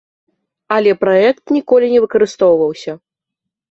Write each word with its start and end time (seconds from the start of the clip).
Але 0.77 0.95
праект 1.03 1.43
ніколі 1.59 1.93
не 1.95 1.99
выкарыстоўваўся. 2.09 2.91